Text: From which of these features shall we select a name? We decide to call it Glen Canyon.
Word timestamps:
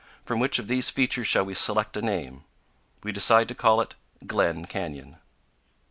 From 0.25 0.39
which 0.39 0.57
of 0.57 0.67
these 0.67 0.89
features 0.89 1.27
shall 1.27 1.45
we 1.45 1.53
select 1.53 1.95
a 1.95 2.01
name? 2.01 2.43
We 3.03 3.11
decide 3.11 3.47
to 3.49 3.53
call 3.53 3.81
it 3.81 3.93
Glen 4.25 4.65
Canyon. 4.65 5.17